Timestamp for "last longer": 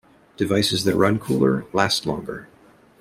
1.73-2.49